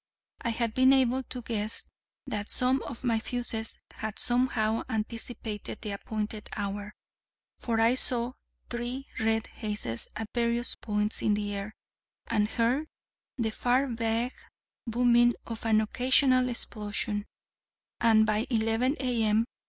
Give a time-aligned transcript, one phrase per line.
[0.41, 1.85] I had been able to guess
[2.25, 6.95] that some of my fuses had somehow anticipated the appointed hour:
[7.59, 8.33] for I saw
[8.67, 11.75] three red hazes at various points in the air,
[12.25, 12.87] and heard
[13.37, 14.33] the far vague
[14.87, 17.27] booming of an occasional explosion;
[17.99, 19.45] and by 11 A.M.